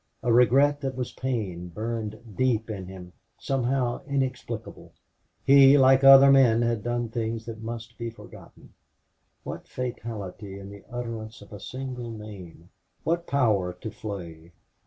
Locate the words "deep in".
2.35-2.87